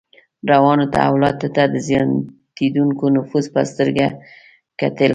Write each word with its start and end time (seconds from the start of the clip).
روانو 0.51 0.85
تحولاتو 0.95 1.47
ته 1.55 1.63
د 1.73 1.75
زیاتېدونکي 1.87 3.05
نفوذ 3.15 3.45
په 3.53 3.61
سترګه 3.71 4.07
کتل. 4.79 5.09